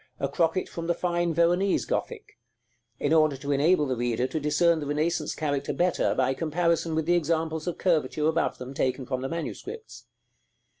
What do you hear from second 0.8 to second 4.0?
the fine Veronese Gothic; in order to enable the